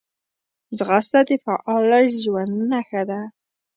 ځغاسته 0.77 1.19
د 1.27 1.31
فعاله 1.43 1.99
ژوند 2.21 2.53
نښه 2.71 3.01
ده 3.09 3.19